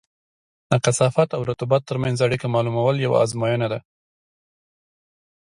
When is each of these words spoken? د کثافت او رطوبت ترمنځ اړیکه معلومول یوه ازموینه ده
د 0.69 0.71
کثافت 0.85 1.29
او 1.37 1.41
رطوبت 1.51 1.81
ترمنځ 1.89 2.17
اړیکه 2.25 2.47
معلومول 2.55 2.95
یوه 3.05 3.17
ازموینه 3.23 3.67
ده 3.73 3.79